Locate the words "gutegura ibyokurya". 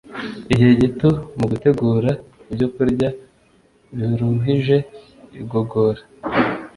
1.51-3.09